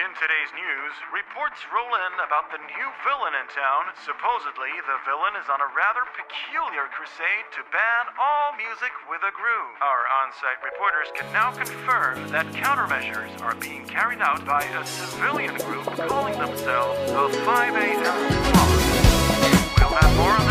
In 0.00 0.14
today's 0.16 0.52
news, 0.54 0.94
reports 1.12 1.60
roll 1.74 1.92
in 1.92 2.12
about 2.22 2.48
the 2.48 2.62
new 2.62 2.88
villain 3.02 3.34
in 3.36 3.44
town. 3.50 3.90
Supposedly, 4.06 4.70
the 4.86 4.96
villain 5.02 5.34
is 5.36 5.50
on 5.50 5.60
a 5.60 5.68
rather 5.76 6.06
peculiar 6.14 6.86
crusade 6.94 7.46
to 7.52 7.60
ban 7.68 8.04
all 8.14 8.56
music 8.56 8.94
with 9.10 9.20
a 9.26 9.32
groove. 9.34 9.74
Our 9.82 10.06
on 10.24 10.32
site 10.38 10.62
reporters 10.62 11.10
can 11.12 11.26
now 11.34 11.52
confirm 11.52 12.22
that 12.30 12.46
countermeasures 12.54 13.34
are 13.42 13.58
being 13.58 13.84
carried 13.84 14.22
out 14.22 14.46
by 14.46 14.62
a 14.62 14.86
civilian 14.86 15.58
group 15.68 15.84
calling 16.08 16.38
themselves 16.38 16.96
the 17.10 17.28
5 17.44 17.74
a.m. 17.76 18.16
Squad. 18.40 19.60
We'll 19.84 19.96
have 20.00 20.12
more 20.16 20.49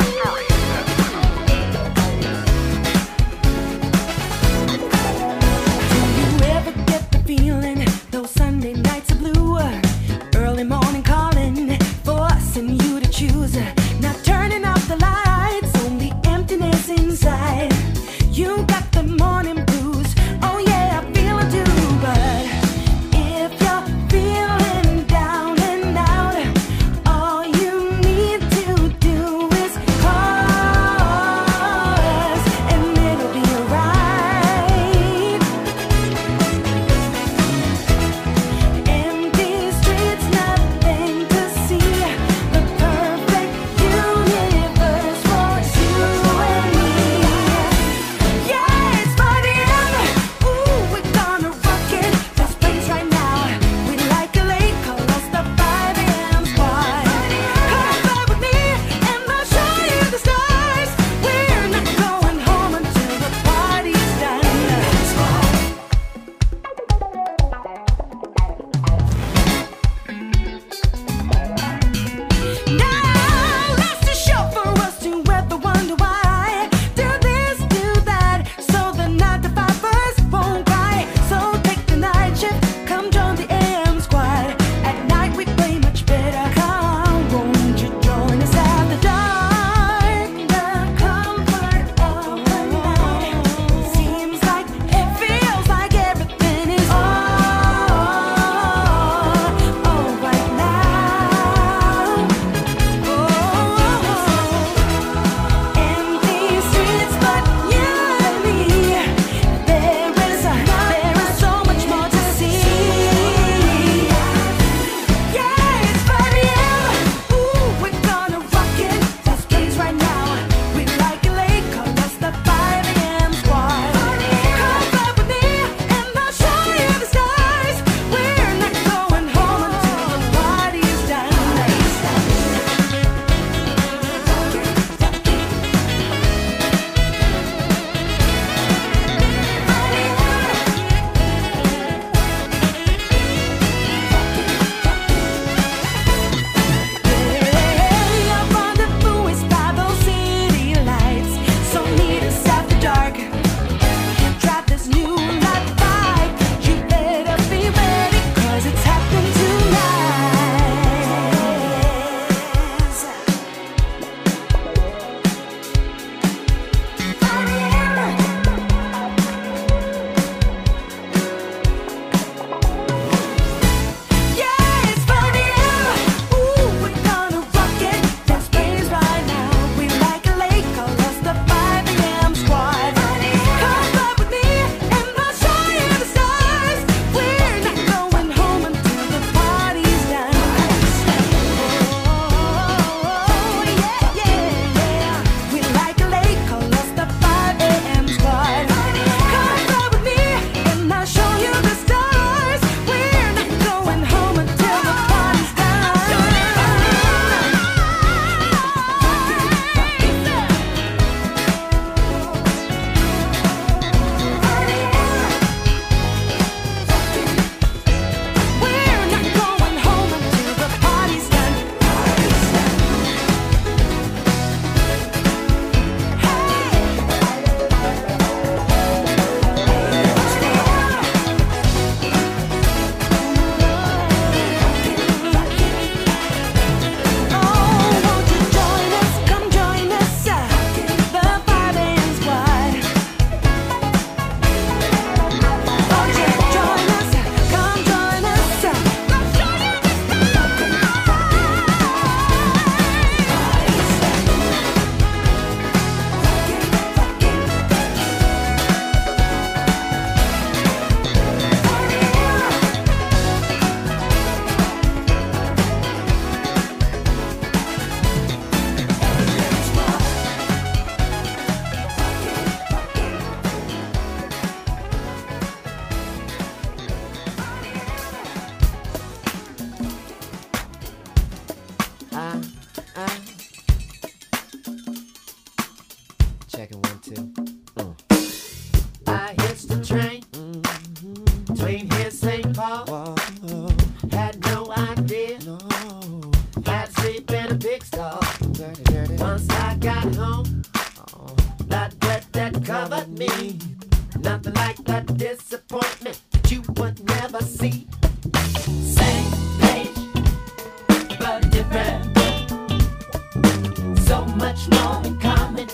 all 314.79 315.01
coming 315.19 315.69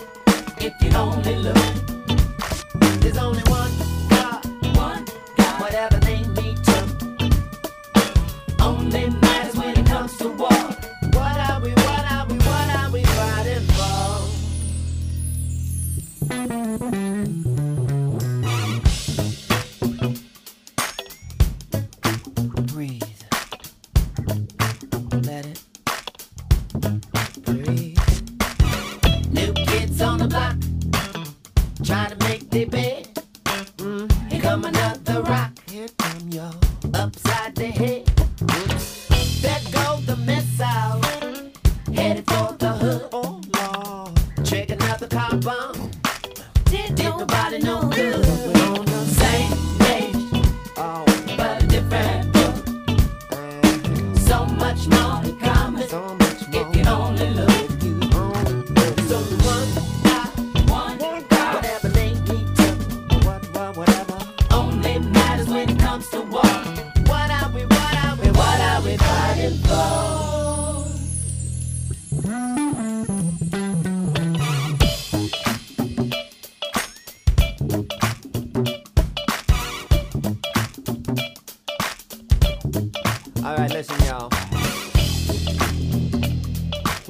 if 0.57 0.74
you 0.81 0.92
only 0.98 1.36
look. 1.36 1.57
There's 3.02 3.18
only 3.18 3.42
one. 3.50 3.94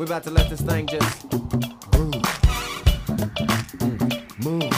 We're 0.06 0.12
about 0.12 0.24
to 0.26 0.30
let 0.30 0.52
this 0.52 0.62
thing 0.62 0.86
just 0.86 1.34
move. 1.34 2.14
Move. 4.38 4.72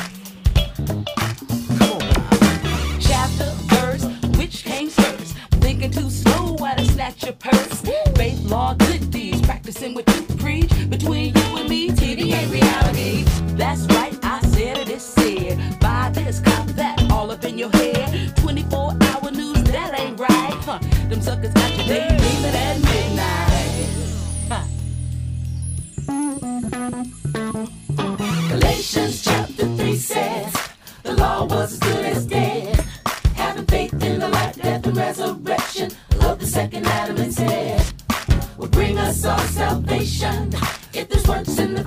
Come 1.77 1.91
on. 1.91 1.99
Bob. 1.99 3.01
Chapter, 3.01 3.51
verse, 3.65 4.05
which 4.37 4.63
came 4.63 4.87
first? 4.87 5.35
Thinking 5.59 5.91
too 5.91 6.09
slow, 6.09 6.55
why 6.59 6.75
to 6.75 6.85
snatch 6.85 7.25
your 7.25 7.33
purse? 7.33 7.81
Faith, 8.15 8.41
law, 8.45 8.73
good 8.75 9.11
deeds, 9.11 9.41
practicing 9.41 9.93
what 9.95 10.07
you 10.15 10.21
preach. 10.37 10.69
Between 10.89 11.35
you 11.35 11.57
and 11.57 11.67
me, 11.67 11.89
TV 11.89 12.31
ain't 12.31 12.49
reality. 12.49 13.23
That's 13.57 13.81
right, 13.97 14.17
I 14.23 14.39
said 14.43 14.77
it, 14.77 14.87
it's 14.87 15.03
said. 15.03 15.59
Buy 15.81 16.09
this, 16.13 16.39
cop 16.39 16.67
that, 16.67 17.11
all 17.11 17.31
up 17.31 17.43
in 17.43 17.57
your 17.57 17.71
head. 17.71 18.33
24 18.37 18.95
hour 19.01 19.31
news, 19.31 19.61
that 19.63 19.99
ain't 19.99 20.17
right. 20.17 20.53
Huh, 20.63 20.79
them 21.09 21.21
suckers 21.21 21.51
got 21.51 21.75
your 21.75 21.87
day, 21.87 22.07
leaving 22.11 22.55
at 22.55 22.79
midnight. 22.79 23.46
Galatians 28.47 29.21
chapter 29.23 29.65
3 29.75 29.95
says, 29.97 30.53
The 31.03 31.13
law 31.13 31.45
was 31.45 31.73
as 31.73 31.79
good 31.79 32.05
as 32.05 32.25
dead. 32.25 32.79
Having 33.35 33.65
faith 33.65 33.93
in 34.01 34.19
the 34.19 34.29
life, 34.29 34.55
death, 34.55 34.87
and 34.87 34.95
resurrection 34.95 35.91
of 36.21 36.39
the 36.39 36.45
second 36.45 36.87
Adam 36.87 37.17
instead 37.17 37.85
will 38.57 38.69
bring 38.69 38.97
us 38.97 39.25
our 39.25 39.37
salvation. 39.39 40.53
If 40.93 41.09
there's 41.09 41.27
works 41.27 41.59
in 41.59 41.73
the 41.73 41.83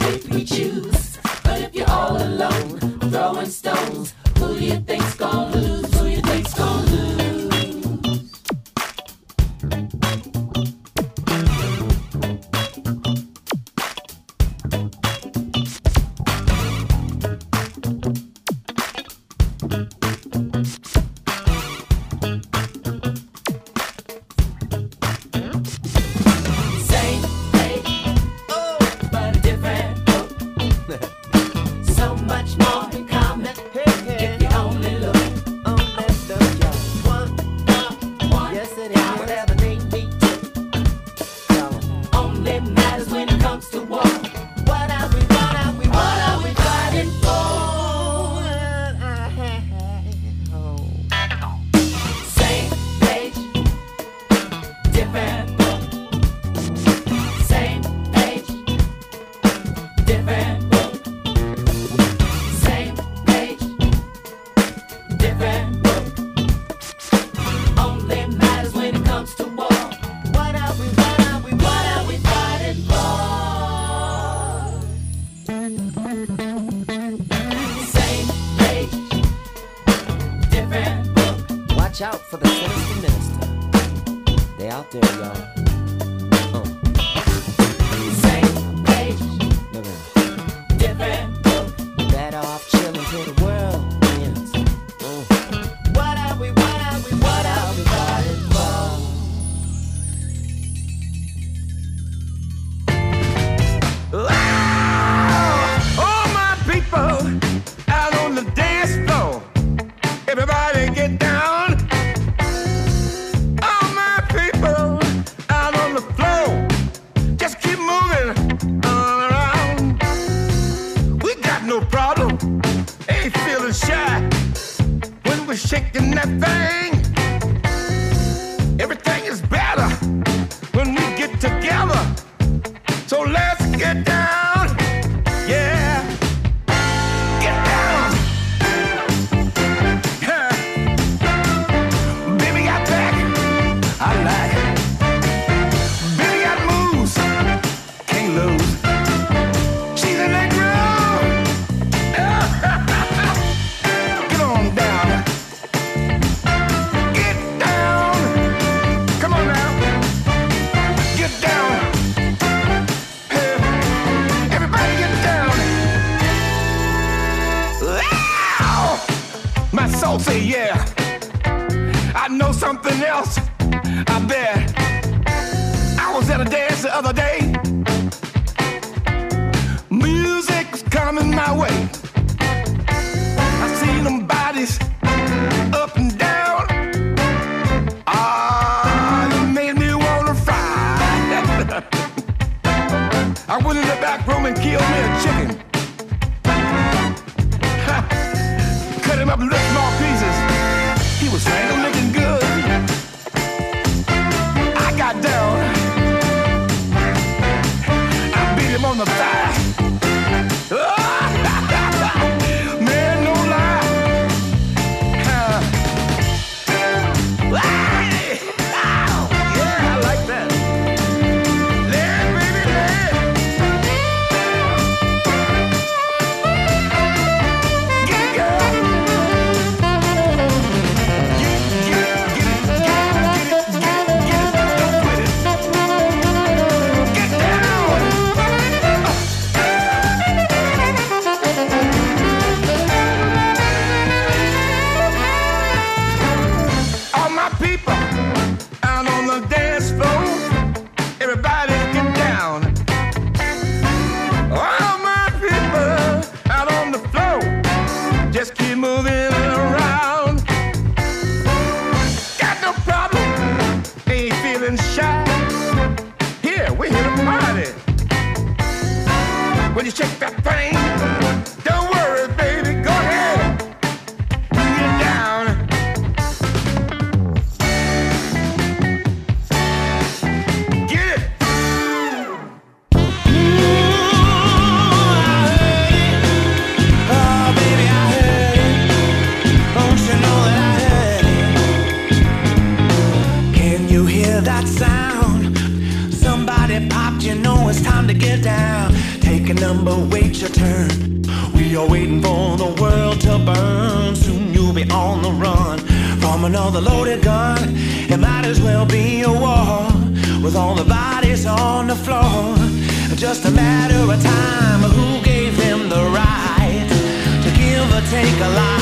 take 318.10 318.40
a 318.40 318.48
lie? 318.48 318.79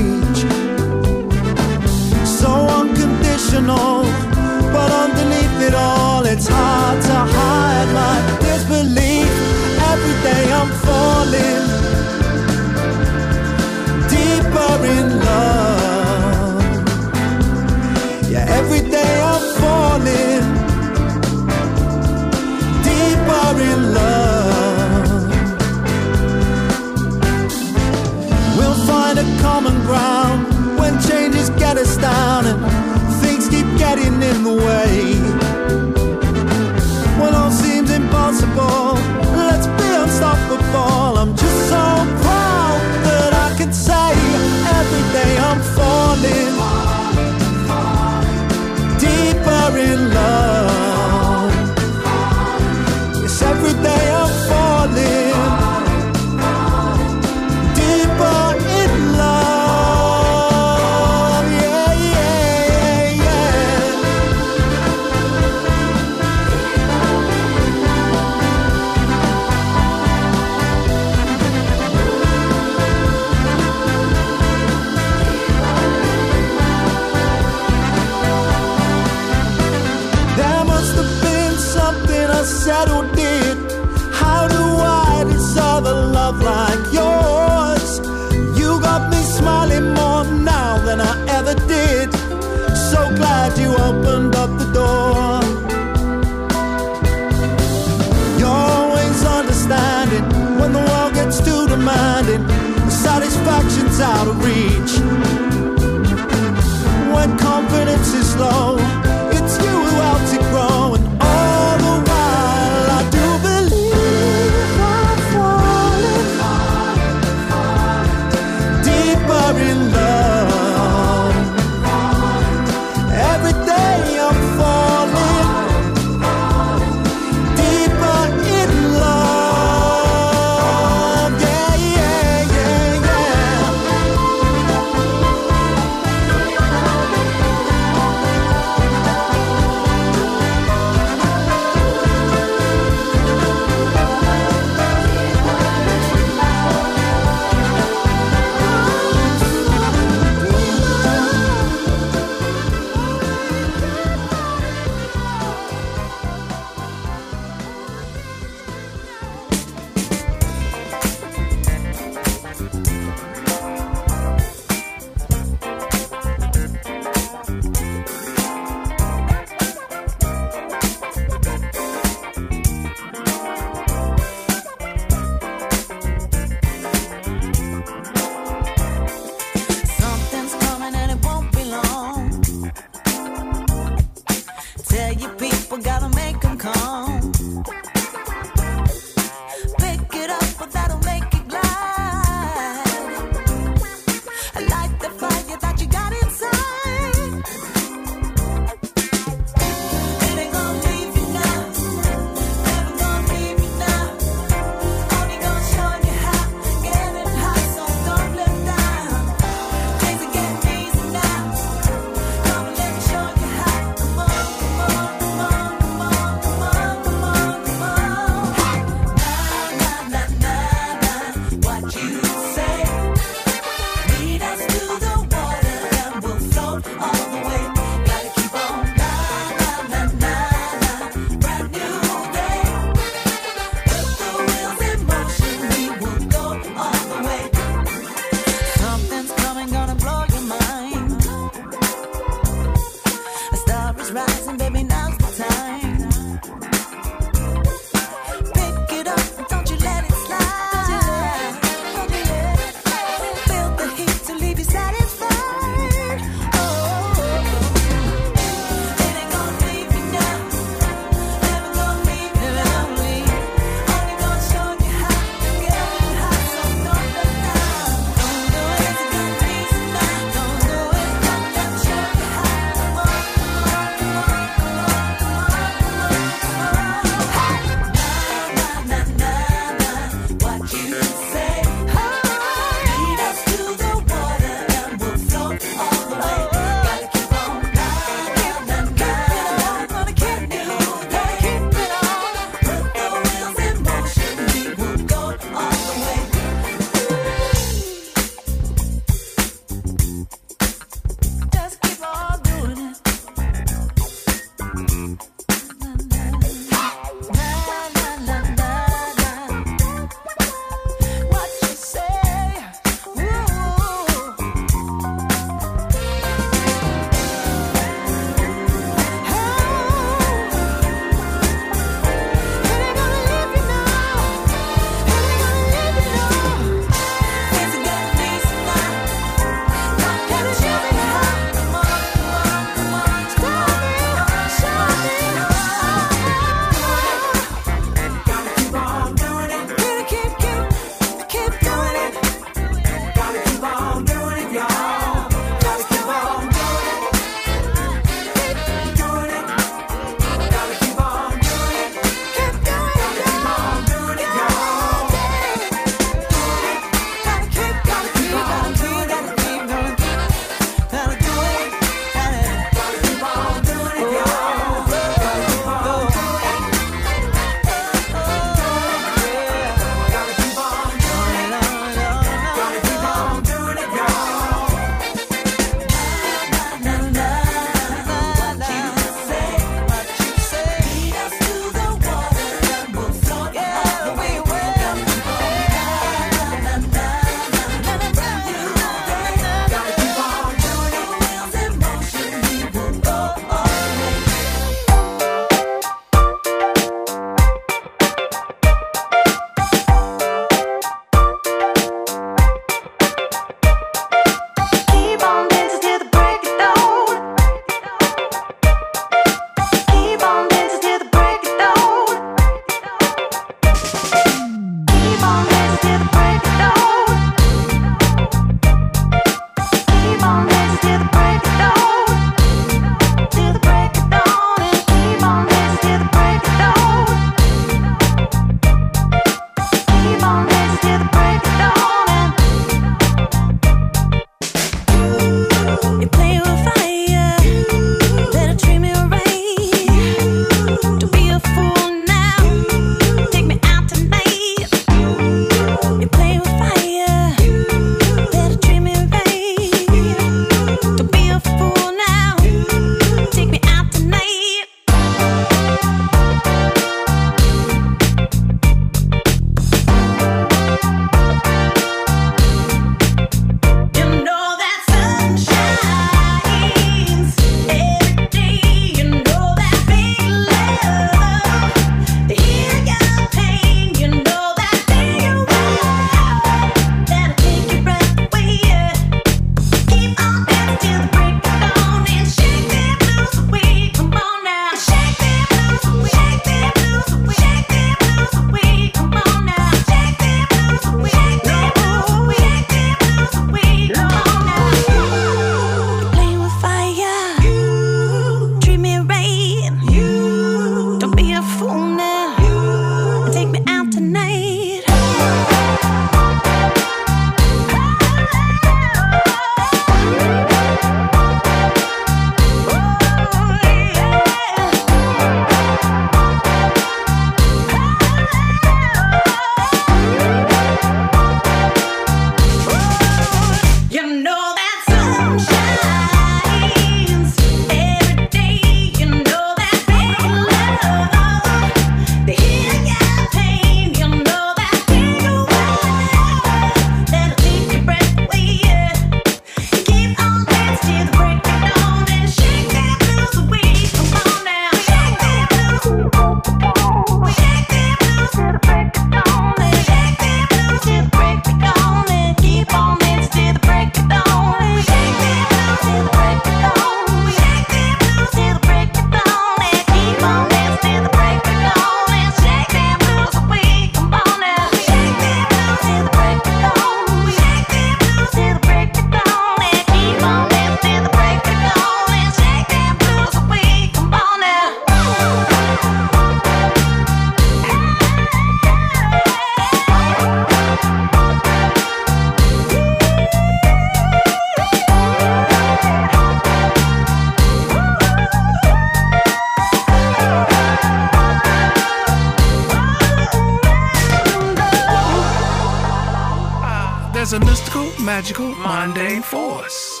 A 597.34 597.40
mystical, 597.40 597.90
magical, 598.00 598.54
mundane 598.54 599.20
force 599.20 600.00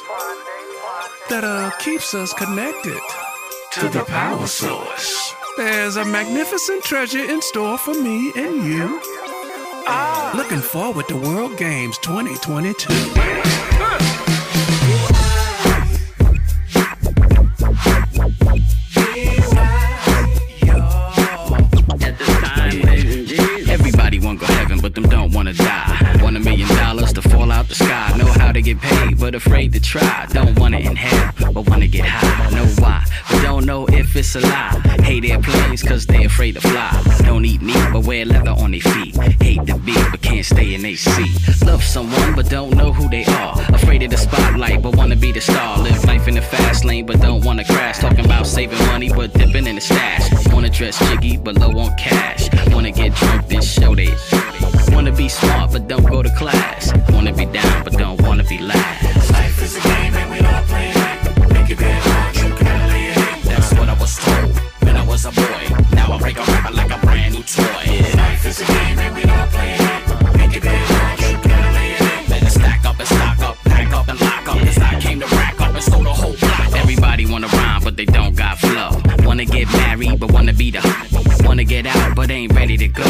that 1.28 1.42
uh, 1.42 1.68
keeps 1.80 2.14
us 2.14 2.32
connected 2.32 3.00
to 3.72 3.88
the 3.88 4.04
power 4.04 4.46
source. 4.46 5.34
There's 5.56 5.96
a 5.96 6.04
magnificent 6.04 6.84
treasure 6.84 7.24
in 7.24 7.42
store 7.42 7.76
for 7.76 7.94
me 7.94 8.30
and 8.36 8.64
you. 8.64 9.00
Looking 10.36 10.60
forward 10.60 11.08
to 11.08 11.16
World 11.16 11.56
Games 11.56 11.98
2022. 11.98 14.13
To 28.54 28.62
get 28.62 28.80
paid, 28.80 29.18
but 29.18 29.34
afraid 29.34 29.72
to 29.72 29.80
try. 29.80 30.26
Don't 30.30 30.58
wanna 30.58 30.78
inhale, 30.78 31.30
but 31.52 31.68
wanna 31.68 31.88
get 31.88 32.06
high. 32.06 32.50
Know 32.50 32.66
why, 32.78 33.04
but 33.28 33.42
don't 33.42 33.66
know 33.66 33.86
if 33.86 34.14
it's 34.14 34.36
a 34.36 34.40
lie. 34.40 34.80
Hate 35.02 35.24
airplanes, 35.24 35.82
cause 35.82 36.06
they 36.06 36.24
afraid 36.24 36.54
to 36.54 36.60
fly. 36.60 37.02
Don't 37.24 37.44
eat 37.44 37.60
meat, 37.62 37.84
but 37.92 38.04
wear 38.04 38.24
leather 38.24 38.52
on 38.52 38.70
their 38.70 38.80
feet. 38.80 39.16
Hate 39.42 39.66
the 39.66 39.76
beat, 39.84 40.06
but 40.10 40.22
can't 40.22 40.46
stay 40.46 40.74
in 40.74 40.82
they 40.82 40.94
seat. 40.94 41.64
Love 41.64 41.82
someone, 41.82 42.34
but 42.36 42.48
don't 42.48 42.74
know 42.76 42.92
who 42.92 43.08
they 43.08 43.24
are. 43.24 43.54
Afraid 43.74 44.02
of 44.04 44.10
the 44.10 44.16
spotlight, 44.16 44.82
but 44.82 44.94
wanna 44.96 45.16
be 45.16 45.32
the 45.32 45.40
star. 45.40 45.78
Live 45.82 46.04
life 46.04 46.28
in 46.28 46.34
the 46.34 46.42
fast 46.42 46.84
lane, 46.84 47.06
but 47.06 47.20
don't 47.20 47.44
wanna 47.44 47.64
crash. 47.64 47.98
Talking 47.98 48.24
about 48.24 48.46
saving 48.46 48.78
money, 48.86 49.08
but 49.08 49.32
dipping 49.34 49.66
in 49.66 49.74
the 49.74 49.80
stash. 49.80 50.30
Wanna 50.52 50.70
dress 50.70 50.96
jiggy, 51.08 51.36
but 51.36 51.56
low 51.56 51.76
on 51.78 51.92
cash. 51.96 52.48
Wanna 52.72 52.92
get 52.92 53.14
drunk, 53.14 53.48
then 53.48 53.62
show 53.62 53.94
they. 53.96 54.14
Wanna 54.92 55.12
be 55.12 55.28
smart, 55.28 55.72
but 55.72 55.88
don't 55.88 56.04
go 56.04 56.22
to 56.22 56.30
class. 56.36 56.92
Wanna 57.10 57.32
be 57.32 57.46
down, 57.46 57.84
but 57.84 57.92
don't 57.94 58.20
wanna 58.22 58.44
be 58.44 58.58
last. 58.58 59.30
Life 59.32 59.62
is 59.62 59.76
a 59.76 59.80
game 59.80 60.14
and 60.14 60.30
we 60.30 60.38
all 60.46 60.62
play 60.64 60.90
it. 60.90 61.52
Make 61.52 61.70
it 61.70 61.78
better, 61.78 62.38
you 62.40 62.48
gotta 62.50 62.88
lay 62.88 63.06
it. 63.08 63.44
That's 63.44 63.72
what 63.74 63.88
I 63.88 63.94
was 63.94 64.16
told 64.16 64.56
when 64.84 64.96
I 64.96 65.04
was 65.04 65.24
a 65.26 65.32
boy. 65.32 65.64
Now 65.92 66.12
I 66.12 66.18
break 66.18 66.38
a 66.38 66.44
rapper 66.44 66.74
like 66.74 66.90
a 66.90 66.98
brand 67.06 67.34
new 67.34 67.42
toy. 67.42 67.86
Life 68.16 68.46
is 68.46 68.60
a 68.60 68.64
game 68.64 68.98
and 68.98 69.14
we 69.14 69.22
all 69.24 69.46
play 69.48 69.76
it. 69.78 70.36
Make 70.38 70.56
it 70.56 70.62
better, 70.62 71.28
you 71.28 71.38
lay 71.76 71.90
it. 71.98 72.28
Better 72.28 72.50
stack 72.50 72.84
up 72.84 72.98
and 72.98 73.08
stock 73.08 73.38
up, 73.40 73.56
pack 73.64 73.92
up 73.92 74.08
and 74.08 74.20
lock 74.20 74.48
up. 74.48 74.58
Cause 74.58 74.78
I 74.78 75.00
came 75.00 75.20
to 75.20 75.26
rack 75.26 75.60
up 75.60 75.74
and 75.74 75.82
stole 75.82 76.02
the 76.04 76.12
whole 76.12 76.36
block. 76.36 76.72
Everybody 76.76 77.26
wanna 77.26 77.48
rhyme, 77.48 77.82
but 77.82 77.96
they 77.96 78.06
don't 78.06 78.36
got 78.36 78.58
flow. 78.58 78.90
Wanna 79.26 79.44
get 79.44 79.66
married, 79.72 80.18
but 80.20 80.32
wanna 80.32 80.52
be 80.52 80.70
the. 80.70 81.13
Wanna 81.44 81.64
get 81.64 81.86
out, 81.86 82.16
but 82.16 82.30
ain't 82.30 82.52
ready 82.52 82.76
to 82.76 82.88
go. 82.88 83.04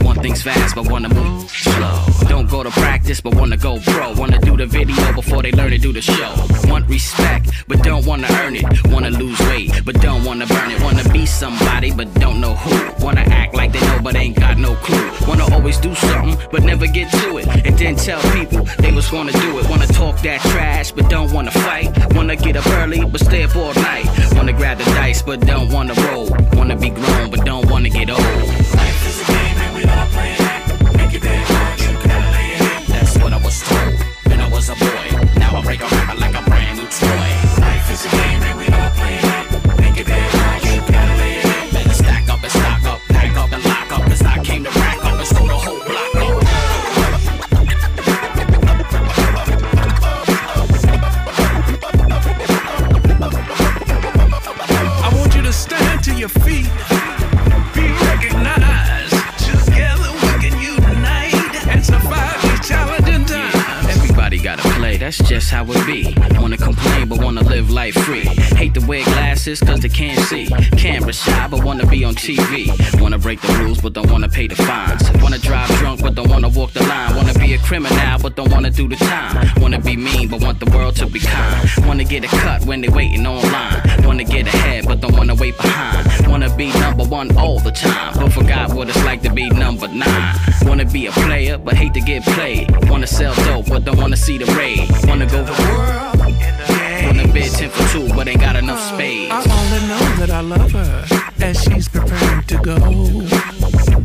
Want 0.00 0.20
things 0.22 0.42
fast, 0.42 0.74
but 0.74 0.90
wanna 0.90 1.08
move 1.08 1.50
slow. 1.50 2.04
Don't 2.28 2.48
go 2.50 2.62
to 2.62 2.70
practice, 2.70 3.20
but 3.20 3.34
wanna 3.34 3.56
go 3.56 3.78
pro. 3.80 4.12
Wanna 4.14 4.38
do 4.40 4.56
the 4.56 4.66
video 4.66 5.12
before 5.12 5.42
they 5.42 5.52
learn 5.52 5.70
to 5.70 5.78
do 5.78 5.92
the 5.92 6.02
show. 6.02 6.32
Want 6.64 6.88
respect, 6.88 7.50
but 7.68 7.82
don't 7.82 8.04
wanna 8.06 8.28
earn 8.42 8.56
it. 8.56 8.64
Wanna 8.88 9.10
lose 9.10 9.38
weight, 9.48 9.70
but 9.84 10.00
don't 10.00 10.24
wanna 10.24 10.46
burn 10.46 10.70
it. 10.70 10.82
Wanna 10.82 11.08
be 11.10 11.26
somebody, 11.26 11.92
but 11.92 12.12
don't 12.14 12.40
know 12.40 12.54
who. 12.54 13.04
Wanna 13.04 13.20
act 13.20 13.54
like 13.54 13.72
they 13.72 13.80
know, 13.80 14.00
but 14.02 14.16
ain't 14.16 14.38
got 14.38 14.58
no 14.58 14.74
clue. 14.76 15.10
Wanna 15.28 15.46
always 15.54 15.78
do 15.78 15.94
something, 15.94 16.36
but 16.50 16.62
never 16.62 16.86
get 16.86 17.10
to 17.12 17.38
it. 17.38 17.46
And 17.66 17.78
then 17.78 17.96
tell 17.96 18.20
people 18.32 18.64
they 18.78 18.92
was 18.92 19.08
gonna 19.10 19.32
do 19.32 19.58
it. 19.58 19.68
Wanna 19.68 19.86
talk 19.86 20.18
that 20.22 20.40
trash, 20.40 20.90
but 20.92 21.08
don't 21.08 21.32
wanna 21.32 21.50
fight. 21.50 21.88
Wanna 22.14 22.36
get 22.36 22.56
up 22.56 22.66
early, 22.80 23.04
but 23.04 23.20
stay 23.20 23.42
up 23.44 23.54
all 23.56 23.74
night. 23.74 24.06
Wanna 24.34 24.52
grab 24.52 24.78
the 24.78 24.84
dice, 24.84 25.22
but 25.22 25.40
don't 25.40 25.70
wanna 25.70 25.94
roll. 26.08 26.28
Wanna 26.54 26.76
be 26.76 26.90
grown, 26.90 27.30
but 27.30 27.44
don't 27.44 27.64
wanna 27.70 27.73
get 27.90 28.08
old. 28.08 28.93
Life 67.84 68.04
free. 68.06 68.24
Hate 68.56 68.72
to 68.72 68.80
wear 68.86 69.04
glasses, 69.04 69.60
cause 69.60 69.80
they 69.80 69.90
can't 69.90 70.18
see. 70.28 70.46
Camera 70.78 71.12
shy, 71.12 71.48
but 71.50 71.62
wanna 71.62 71.86
be 71.86 72.02
on 72.02 72.14
TV. 72.14 72.70
Wanna 72.98 73.18
break 73.18 73.42
the 73.42 73.52
rules, 73.60 73.78
but 73.82 73.92
don't 73.92 74.10
wanna 74.10 74.28
pay 74.28 74.46
the 74.46 74.54
fines. 74.54 75.02
Wanna 75.22 75.38
drive 75.38 75.68
drunk, 75.80 76.00
but 76.00 76.14
don't 76.14 76.30
wanna 76.30 76.48
walk 76.48 76.72
the 76.72 76.82
line. 76.84 77.14
Wanna 77.14 77.34
be 77.34 77.52
a 77.52 77.58
criminal, 77.58 78.18
but 78.22 78.36
don't 78.36 78.50
wanna 78.50 78.70
do 78.70 78.88
the 78.88 78.96
time. 78.96 79.50
Wanna 79.60 79.80
be 79.80 79.96
mean, 79.96 80.28
but 80.28 80.40
want 80.40 80.60
the 80.60 80.70
world 80.74 80.96
to 80.96 81.06
be 81.06 81.20
kind. 81.20 81.68
Wanna 81.86 82.04
get 82.04 82.24
a 82.24 82.28
cut 82.28 82.64
when 82.64 82.80
they 82.80 82.88
waiting 82.88 83.26
online. 83.26 83.82
Wanna 84.06 84.24
get 84.24 84.46
ahead, 84.46 84.86
but 84.86 85.00
don't 85.02 85.16
wanna 85.18 85.34
wait 85.34 85.56
behind. 85.58 86.26
Wanna 86.26 86.48
be 86.56 86.68
number 86.84 87.04
one 87.04 87.36
all 87.36 87.58
the 87.60 87.72
time, 87.72 88.14
but 88.18 88.32
forgot 88.32 88.72
what 88.72 88.88
it's 88.88 89.04
like 89.04 89.20
to 89.22 89.30
be 89.30 89.50
number 89.50 89.88
nine. 89.88 90.34
Wanna 90.62 90.86
be 90.86 91.06
a 91.06 91.12
player, 91.12 91.58
but 91.58 91.74
hate 91.74 91.92
to 91.92 92.00
get 92.00 92.24
played. 92.24 92.66
Wanna 92.88 93.06
sell 93.06 93.34
dope, 93.46 93.66
but 93.68 93.84
don't 93.84 93.98
wanna 93.98 94.16
see 94.16 94.38
the 94.38 94.46
raid. 94.54 94.88
Wanna 95.06 95.26
go 95.26 95.44
the 95.44 95.56
world. 95.62 96.13
Wanna 97.06 97.28
bid 97.32 97.52
10 97.52 97.70
for 97.70 97.88
two, 97.92 98.08
but 98.14 98.28
ain't 98.28 98.40
got 98.40 98.56
enough 98.56 98.80
spades. 98.80 99.30
I 99.32 99.38
only 99.38 99.80
know 99.88 100.04
that 100.20 100.30
I 100.30 100.40
love 100.40 100.72
her 100.72 101.06
as 101.40 101.62
she's 101.62 101.88
preparing 101.88 102.42
to 102.44 102.58
go. 102.58 102.76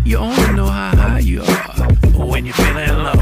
You 0.05 0.17
only 0.17 0.53
know 0.53 0.67
how 0.67 0.95
high 0.95 1.19
you 1.19 1.41
are 1.41 2.25
when 2.25 2.45
you're 2.45 2.55
feeling 2.55 2.89
low. 2.89 3.19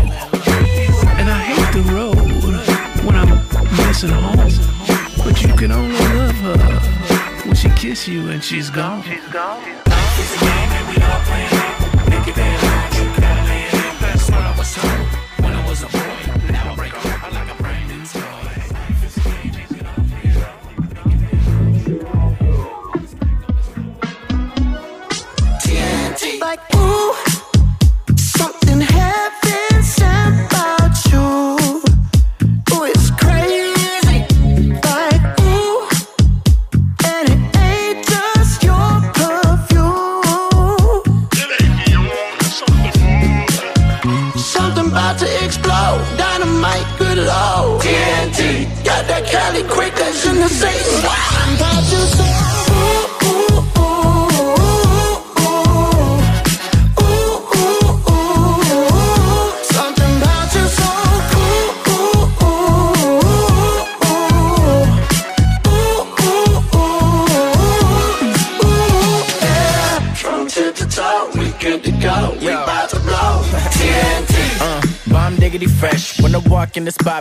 And 1.19 1.29
I 1.29 1.39
hate 1.49 1.71
the 1.73 1.83
road 1.93 2.15
when 3.05 3.15
I'm 3.15 3.29
missing 3.87 4.09
home. 4.09 4.51
But 5.23 5.41
you 5.43 5.53
can 5.55 5.71
only 5.71 5.97
love 6.15 6.35
her 6.35 6.57
when 7.45 7.55
she 7.55 7.69
kiss 7.69 8.07
you 8.07 8.29
and 8.29 8.43
she's 8.43 8.69
gone. 8.69 8.99
Life 8.99 10.19
is 10.19 10.35
a 10.35 10.39
game 10.39 10.71
and 10.77 10.87
we 10.89 11.03
all 11.03 11.21
Like, 26.47 26.61
ooh, 26.75 27.26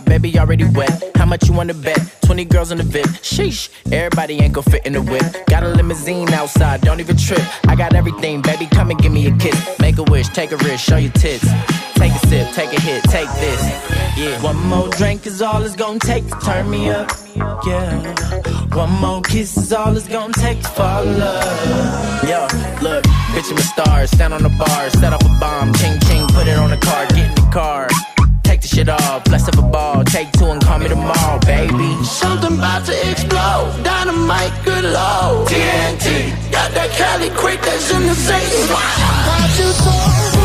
baby 0.07 0.37
already 0.39 0.65
wet. 0.65 0.91
How 1.15 1.25
much 1.25 1.47
you 1.47 1.53
wanna 1.53 1.73
bet? 1.73 1.99
20 2.21 2.45
girls 2.45 2.71
in 2.71 2.77
the 2.77 2.83
VIP. 2.83 3.07
Sheesh, 3.21 3.69
everybody 3.91 4.35
ain't 4.41 4.53
gon' 4.53 4.63
fit 4.63 4.85
in 4.85 4.93
the 4.93 5.01
whip. 5.01 5.23
Got 5.47 5.63
a 5.63 5.69
limousine 5.69 6.29
outside, 6.33 6.81
don't 6.81 6.99
even 6.99 7.17
trip. 7.17 7.41
I 7.67 7.75
got 7.75 7.93
everything, 7.93 8.41
baby. 8.41 8.67
Come 8.67 8.91
and 8.91 8.99
give 8.99 9.11
me 9.11 9.27
a 9.27 9.35
kiss. 9.37 9.79
Make 9.79 9.97
a 9.97 10.03
wish, 10.03 10.27
take 10.29 10.51
a 10.51 10.57
risk, 10.57 10.83
show 10.83 10.97
your 10.97 11.11
tits. 11.13 11.45
Take 11.95 12.11
a 12.11 12.19
sip, 12.27 12.51
take 12.53 12.71
a 12.77 12.81
hit, 12.81 13.03
take 13.05 13.29
this. 13.39 13.61
Yeah. 14.17 14.41
One 14.41 14.57
more 14.67 14.89
drink 14.89 15.25
is 15.25 15.41
all 15.41 15.63
it's 15.63 15.75
gonna 15.75 15.99
take 15.99 16.27
to 16.27 16.39
turn 16.39 16.69
me 16.69 16.89
up. 16.89 17.11
Yeah. 17.65 18.75
One 18.75 18.91
more 19.01 19.21
kiss 19.21 19.57
is 19.57 19.73
all 19.73 19.95
it's 19.95 20.07
gonna 20.07 20.33
take 20.33 20.61
to 20.61 20.69
fall 20.69 21.03
in 21.03 21.19
love. 21.19 22.23
Yo, 22.23 22.41
look, 22.81 23.03
bitch, 23.33 23.51
I'm 23.51 23.57
a 23.57 23.61
star. 23.61 24.07
Stand 24.07 24.33
on 24.33 24.43
the 24.43 24.49
bar, 24.49 24.89
set 24.89 25.13
up 25.13 25.23
a 25.23 25.39
bomb. 25.39 25.73
Ching 25.73 25.99
ching, 26.01 26.27
put 26.27 26.47
it 26.47 26.57
on 26.57 26.69
the 26.69 26.77
car, 26.77 27.05
get 27.07 27.29
in 27.29 27.35
the 27.35 27.49
car. 27.51 27.87
Take 28.57 28.71
the 28.71 28.75
shit 28.75 28.89
off. 28.89 29.23
Bless 29.25 29.47
of 29.47 29.59
a 29.59 29.61
ball, 29.61 30.03
take 30.03 30.31
two 30.31 30.45
and 30.45 30.59
call 30.59 30.79
me 30.79 30.87
tomorrow, 30.87 31.37
baby. 31.45 32.03
Something 32.03 32.57
about 32.57 32.87
to 32.87 33.11
explode, 33.11 33.81
dynamite, 33.83 34.51
good 34.65 34.83
lord. 34.83 35.47
TNT, 35.47 36.31
got 36.51 36.71
that 36.71 36.89
Cali 36.97 37.29
quick 37.37 37.61
that's 37.61 37.91
in 37.91 38.07
the 38.07 38.15
safe. 38.15 38.71
Why 38.71 39.53
you 39.59 39.71
talk? 39.73 40.36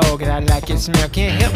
Dog 0.00 0.22
and 0.22 0.32
I 0.32 0.38
like 0.54 0.68
your 0.70 0.78
smell. 0.78 1.08
Can't 1.10 1.34
help. 1.42 1.54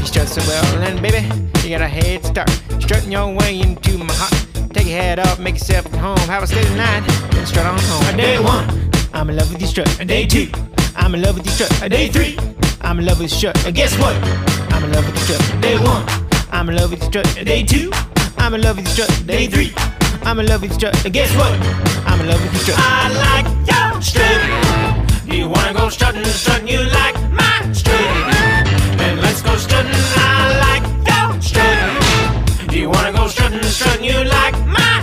You 0.00 0.06
strut 0.06 0.28
so 0.28 0.40
well. 0.48 0.82
And 0.82 1.00
baby, 1.02 1.20
you 1.62 1.70
got 1.76 1.82
a 1.82 1.88
head 1.88 2.24
start. 2.24 2.48
Strutting 2.80 3.12
your 3.12 3.28
way 3.34 3.60
into 3.60 3.98
my 3.98 4.14
heart. 4.14 4.34
Take 4.72 4.86
your 4.86 4.98
head 5.02 5.18
off, 5.18 5.38
make 5.38 5.56
yourself 5.56 5.84
at 5.86 6.00
home. 6.00 6.16
Have 6.34 6.42
a 6.42 6.46
steady 6.46 6.74
night, 6.74 7.02
then 7.32 7.44
strut 7.44 7.66
on 7.66 7.78
home. 7.78 8.16
Day 8.16 8.38
one, 8.38 8.64
I'm 9.12 9.28
in 9.30 9.36
love 9.36 9.50
with 9.52 9.60
your 9.60 9.68
strut. 9.68 9.88
Day 10.06 10.24
two, 10.26 10.48
I'm 10.96 11.14
in 11.14 11.20
love 11.22 11.36
with 11.36 11.44
your 11.46 11.54
strut. 11.54 11.90
Day 11.90 12.08
three, 12.08 12.38
I'm 12.80 12.98
in 12.98 13.04
love 13.04 13.20
with 13.20 13.30
your 13.30 13.38
strut. 13.38 13.66
And 13.66 13.74
Guess 13.74 13.98
what? 13.98 14.14
I'm 14.72 14.82
in 14.84 14.92
love 14.92 15.04
with 15.06 15.16
your 15.16 15.36
strut. 15.36 15.60
Day 15.60 15.76
one, 15.78 16.04
I'm 16.50 16.68
in 16.70 16.76
love 16.76 16.90
with 16.90 17.00
your 17.02 17.10
strut. 17.10 17.44
Day 17.44 17.62
two, 17.62 17.90
I'm 18.38 18.54
in 18.54 18.62
love 18.62 18.76
with 18.76 18.86
your 18.86 19.06
strut. 19.06 19.26
Day 19.26 19.48
three, 19.48 19.72
I'm 20.24 20.38
in 20.40 20.46
love 20.46 20.62
with 20.62 20.70
your 20.70 20.78
strut. 20.78 21.04
And 21.04 21.12
Guess 21.12 21.30
what? 21.36 21.52
I'm 22.08 22.20
in 22.20 22.28
love 22.28 22.40
with 22.42 22.52
your 22.54 22.62
strut. 22.62 22.78
I 22.80 23.02
like 23.26 23.48
your 23.70 24.00
strut. 24.00 25.28
Do 25.28 25.36
you 25.36 25.48
wanna 25.48 25.74
go 25.74 25.90
strutting, 25.90 26.24
strutting? 26.24 26.68
You 26.68 26.82
like 27.00 27.16
my 27.32 27.55
strutting. 29.86 30.16
I 30.16 30.58
like 30.66 30.84
your 31.08 31.40
strut. 31.40 32.68
Do 32.70 32.78
you 32.78 32.90
wanna 32.90 33.12
go 33.12 33.28
strutting, 33.28 33.62
strutting? 33.62 34.04
You 34.04 34.24
like 34.24 34.56
my 34.66 34.95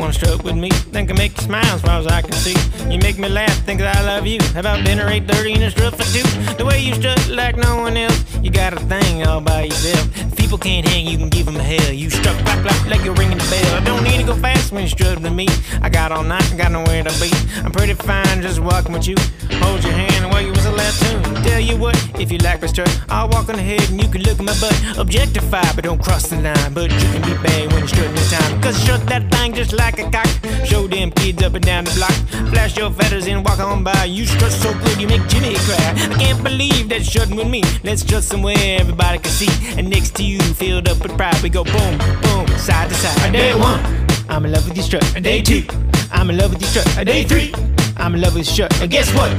Wanna 0.00 0.14
strut 0.14 0.42
with 0.42 0.56
me? 0.56 0.70
Think 0.70 1.10
I 1.10 1.12
make 1.12 1.36
you 1.36 1.42
smile 1.42 1.74
as 1.74 1.82
far 1.82 2.00
as 2.00 2.06
I 2.06 2.22
can 2.22 2.32
see. 2.32 2.56
You 2.90 2.98
make 3.00 3.18
me 3.18 3.28
laugh, 3.28 3.54
think 3.66 3.80
that 3.80 3.94
I 3.98 4.02
love 4.02 4.26
you. 4.26 4.38
How 4.54 4.60
about 4.60 4.82
dinner 4.82 5.04
8.30 5.04 5.56
and 5.56 5.64
a 5.64 5.70
strut 5.70 5.94
for 5.94 6.04
two? 6.04 6.24
The 6.56 6.64
way 6.64 6.80
you 6.80 6.94
strut 6.94 7.28
like 7.28 7.58
no 7.58 7.76
one 7.76 7.98
else. 7.98 8.24
You 8.42 8.50
got 8.50 8.72
a 8.72 8.80
thing 8.80 9.26
all 9.26 9.42
by 9.42 9.64
yourself. 9.64 10.08
If 10.16 10.36
people 10.38 10.56
can't 10.56 10.88
hang, 10.88 11.06
you 11.06 11.18
can 11.18 11.28
give 11.28 11.44
them 11.44 11.56
hell. 11.56 11.92
You 11.92 12.08
strut 12.08 12.34
clap 12.46 12.64
clap 12.64 12.88
like 12.88 13.04
you're 13.04 13.14
ringing 13.14 13.36
the 13.36 13.48
bell. 13.50 13.74
I 13.76 13.84
don't 13.84 14.02
need 14.02 14.16
to 14.16 14.24
go 14.24 14.34
fast 14.34 14.72
when 14.72 14.84
you 14.84 14.88
strut 14.88 15.20
with 15.20 15.34
me. 15.34 15.46
I 15.82 15.90
got 15.90 16.12
all 16.12 16.24
night, 16.24 16.50
got 16.56 16.72
nowhere 16.72 17.04
to 17.04 17.12
be. 17.20 17.30
I'm 17.62 17.70
pretty 17.70 17.92
fine 17.92 18.40
just 18.40 18.58
walking 18.58 18.94
with 18.94 19.06
you. 19.06 19.16
Hold 19.60 19.84
your 19.84 19.92
hand 19.92 20.30
while 20.30 20.40
you 20.40 20.52
a 20.52 20.59
last 20.80 21.02
tune. 21.02 21.22
Tell 21.42 21.60
you 21.60 21.76
what, 21.76 21.96
if 22.18 22.32
you 22.32 22.38
like 22.38 22.60
my 22.60 22.66
strut, 22.66 22.90
I'll 23.08 23.28
walk 23.28 23.48
on 23.48 23.56
ahead 23.56 23.84
and 23.90 24.00
you 24.02 24.08
can 24.08 24.22
look 24.22 24.38
at 24.38 24.44
my 24.44 24.56
butt. 24.60 24.76
Objectify, 24.98 25.72
but 25.74 25.84
don't 25.84 26.02
cross 26.02 26.28
the 26.28 26.36
line. 26.36 26.72
But 26.72 26.90
you 26.90 27.06
can 27.12 27.22
be 27.22 27.34
bad 27.44 27.72
when 27.72 27.80
you're 27.80 27.88
strutting 27.88 28.16
in 28.16 28.28
time. 28.34 28.60
Cause 28.62 28.76
strut 28.76 29.02
that 29.06 29.30
thing 29.30 29.54
just 29.54 29.72
like 29.72 29.98
a 29.98 30.10
cock. 30.10 30.30
Show 30.64 30.86
them 30.86 31.10
kids 31.10 31.42
up 31.42 31.54
and 31.54 31.64
down 31.64 31.84
the 31.84 31.94
block. 31.98 32.16
Flash 32.52 32.76
your 32.76 32.90
feathers 32.90 33.26
and 33.26 33.44
walk 33.44 33.58
on 33.58 33.84
by. 33.84 34.04
You 34.04 34.24
strut 34.26 34.52
so 34.52 34.72
good, 34.84 35.00
you 35.00 35.08
make 35.08 35.26
Jimmy 35.28 35.54
cry. 35.66 35.86
I 36.12 36.16
can't 36.22 36.42
believe 36.42 36.88
that 36.90 37.02
strutting 37.02 37.36
with 37.36 37.48
me. 37.48 37.62
Let's 37.84 38.02
strut 38.02 38.24
somewhere 38.24 38.56
everybody 38.82 39.18
can 39.18 39.32
see. 39.32 39.52
And 39.78 39.88
next 39.88 40.14
to 40.16 40.22
you, 40.22 40.40
filled 40.40 40.88
up 40.88 41.02
with 41.02 41.16
pride, 41.16 41.40
we 41.42 41.50
go 41.50 41.64
boom, 41.64 41.98
boom, 42.24 42.46
side 42.58 42.88
to 42.88 42.94
side. 42.94 43.32
Day 43.32 43.54
one, 43.54 43.80
I'm 44.28 44.44
in 44.44 44.52
love 44.52 44.66
with 44.66 44.76
your 44.76 44.84
strut. 44.84 45.04
Day 45.22 45.42
two, 45.42 45.62
I'm 46.12 46.30
in 46.30 46.38
love 46.38 46.50
with 46.52 46.62
your 46.62 46.70
strut. 46.70 47.06
Day 47.06 47.24
three, 47.24 47.52
I'm 47.96 48.14
in 48.14 48.20
love 48.20 48.34
with 48.34 48.46
your 48.46 48.54
strut. 48.54 48.80
And 48.80 48.90
guess 48.90 49.12
what? 49.14 49.30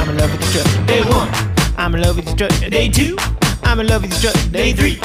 I'm 0.00 0.08
in 0.08 0.16
love 0.16 0.32
with 0.32 0.42
strut. 0.44 0.86
Day 0.86 1.02
one, 1.02 1.28
I'm 1.76 1.94
in 1.94 2.00
love 2.00 2.16
with 2.16 2.24
your 2.24 2.34
strut. 2.48 2.70
Day 2.70 2.88
two, 2.88 3.16
I'm 3.64 3.80
in 3.80 3.86
love 3.86 4.00
with 4.00 4.10
your 4.12 4.32
strut. 4.32 4.50
Day 4.50 4.72
three, 4.72 4.98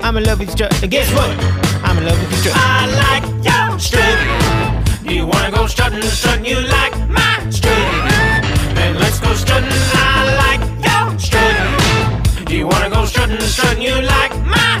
I'm 0.00 0.18
in 0.18 0.24
love 0.24 0.40
with 0.40 0.50
strut. 0.50 0.70
And 0.82 0.90
guess 0.90 1.10
what? 1.14 1.30
I'm 1.82 1.96
in 1.96 2.04
love 2.04 2.20
with 2.20 2.30
your 2.30 2.52
strut. 2.52 2.56
I 2.58 2.86
like 3.02 3.24
your 3.48 3.78
strut. 3.78 5.08
Do 5.08 5.14
you 5.14 5.26
wanna 5.26 5.50
go 5.50 5.66
strutting, 5.66 6.02
strutting? 6.02 6.44
You 6.44 6.60
like 6.60 6.94
my 7.08 7.48
strut? 7.48 7.74
Then 8.76 8.98
let's 9.00 9.20
go 9.20 9.32
strutting. 9.32 9.70
I 9.72 10.36
like 10.44 10.60
your 10.84 11.18
strut. 11.18 12.44
Do 12.46 12.54
you 12.54 12.66
wanna 12.66 12.90
go 12.90 13.06
strutting, 13.06 13.40
strutting? 13.40 13.80
You 13.82 14.02
like 14.02 14.36
my 14.44 14.71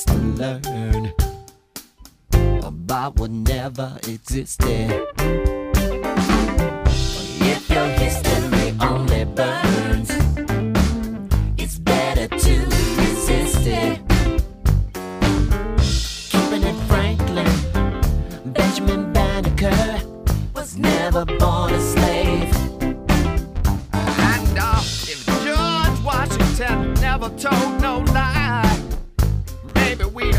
to 0.00 0.14
learn 0.14 1.12
about 2.64 3.16
what 3.16 3.30
never 3.30 3.98
existed. 4.08 5.11
Washington 29.92 30.08
never 30.08 30.31